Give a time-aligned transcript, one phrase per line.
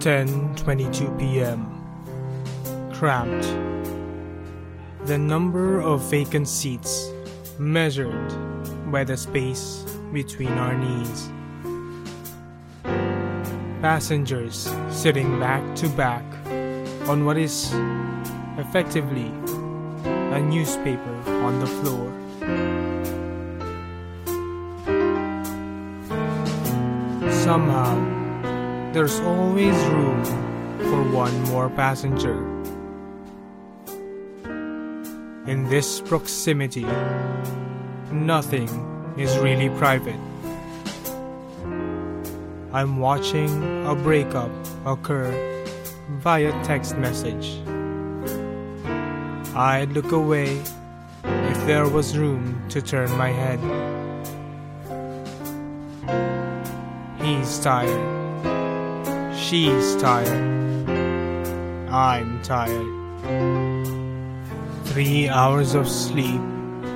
[0.00, 1.68] 10:22 p.m.
[2.90, 3.44] Cramped.
[5.06, 7.10] The number of vacant seats
[7.58, 8.32] measured
[8.90, 11.30] by the space between our knees.
[13.82, 16.24] Passengers sitting back to back
[17.06, 17.70] on what is
[18.56, 19.30] effectively
[20.32, 21.14] a newspaper
[21.44, 22.08] on the floor.
[27.30, 28.19] Somehow,
[28.92, 30.24] there's always room
[30.90, 32.34] for one more passenger.
[35.46, 36.86] In this proximity,
[38.10, 38.68] nothing
[39.16, 40.18] is really private.
[42.72, 44.50] I'm watching a breakup
[44.84, 45.30] occur
[46.18, 47.60] via text message.
[49.54, 50.62] I'd look away
[51.24, 53.60] if there was room to turn my head.
[57.20, 58.29] He's tired.
[59.50, 60.88] She's tired.
[61.90, 62.86] I'm tired.
[64.84, 66.40] Three hours of sleep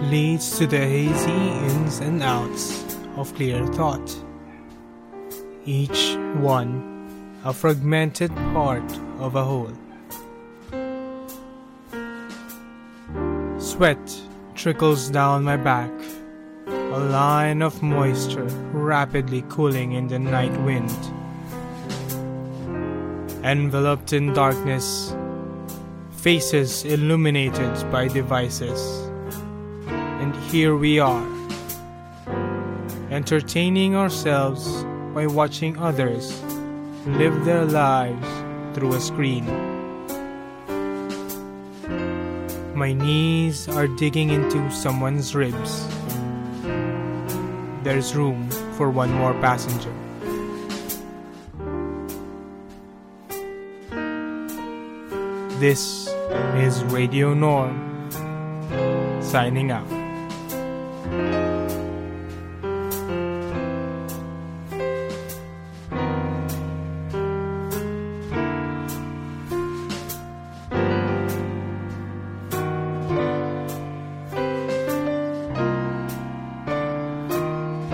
[0.02, 4.16] leads to the hazy ins and outs of clear thought.
[5.66, 9.74] Each one a fragmented part of a whole.
[13.58, 14.22] Sweat
[14.54, 15.90] trickles down my back,
[16.68, 20.96] a line of moisture rapidly cooling in the night wind.
[23.44, 25.14] Enveloped in darkness,
[26.12, 28.80] faces illuminated by devices.
[29.86, 31.28] And here we are,
[33.10, 36.42] entertaining ourselves by watching others
[37.04, 38.26] live their lives
[38.74, 39.44] through a screen.
[42.74, 45.86] My knees are digging into someone's ribs.
[47.82, 48.48] There's room
[48.78, 49.92] for one more passenger.
[55.58, 56.08] This
[56.56, 58.10] is Radio Norm
[59.22, 59.88] signing out.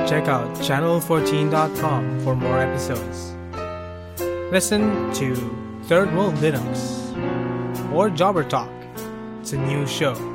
[0.09, 3.35] Check out channel14.com for more episodes.
[4.51, 5.37] Listen to
[5.85, 7.00] Third World Linux
[7.93, 8.71] or Jobber Talk.
[9.41, 10.30] It's a new show